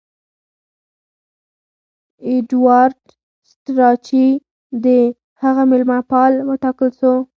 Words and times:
ایډوارډ 2.27 2.99
سټراچي 3.49 4.27
د 4.83 4.85
هغه 5.41 5.63
مېلمه 5.71 5.99
پال 6.11 6.33
وټاکل 6.49 6.89
سو. 6.99 7.13